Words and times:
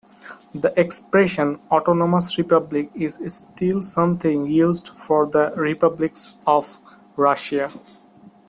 The 0.55 0.73
expression 0.79 1.59
"autonomous 1.69 2.35
republic" 2.39 2.89
is 2.95 3.19
still 3.31 3.81
sometimes 3.81 4.49
used 4.49 4.87
for 4.87 5.27
the 5.27 5.51
republics 5.55 6.33
of 6.47 6.79
Russia. 7.15 7.71